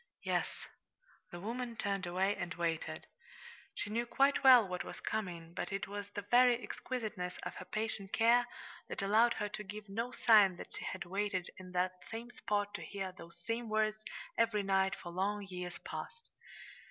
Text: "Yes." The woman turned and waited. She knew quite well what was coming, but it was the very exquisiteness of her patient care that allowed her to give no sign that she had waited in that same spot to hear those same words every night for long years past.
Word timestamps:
"Yes." 0.23 0.65
The 1.29 1.39
woman 1.39 1.75
turned 1.77 2.07
and 2.07 2.53
waited. 2.55 3.05
She 3.75 3.91
knew 3.91 4.07
quite 4.07 4.43
well 4.43 4.67
what 4.67 4.83
was 4.83 4.99
coming, 4.99 5.53
but 5.53 5.71
it 5.71 5.87
was 5.87 6.09
the 6.09 6.23
very 6.31 6.59
exquisiteness 6.63 7.37
of 7.43 7.53
her 7.57 7.65
patient 7.65 8.11
care 8.11 8.47
that 8.89 9.03
allowed 9.03 9.33
her 9.33 9.47
to 9.49 9.63
give 9.63 9.87
no 9.87 10.11
sign 10.11 10.55
that 10.55 10.73
she 10.73 10.85
had 10.85 11.05
waited 11.05 11.51
in 11.59 11.73
that 11.73 12.03
same 12.09 12.31
spot 12.31 12.73
to 12.73 12.81
hear 12.81 13.11
those 13.11 13.45
same 13.45 13.69
words 13.69 13.99
every 14.39 14.63
night 14.63 14.95
for 14.95 15.11
long 15.11 15.45
years 15.45 15.77
past. 15.85 16.31